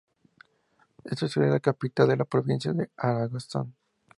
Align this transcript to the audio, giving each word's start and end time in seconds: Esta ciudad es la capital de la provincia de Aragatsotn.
Esta 1.03 1.27
ciudad 1.27 1.49
es 1.49 1.53
la 1.53 1.59
capital 1.59 2.07
de 2.07 2.17
la 2.17 2.25
provincia 2.25 2.73
de 2.73 2.89
Aragatsotn. 2.97 3.71